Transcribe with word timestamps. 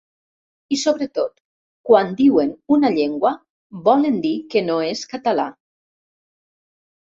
I, 0.75 0.77
sobretot, 0.83 1.35
quan 1.89 2.09
diuen 2.23 2.49
una 2.77 2.91
llengua 2.97 3.35
volen 3.91 4.19
dir 4.27 4.35
que 4.57 4.67
no 4.73 4.81
és 4.91 5.07
català. 5.15 5.49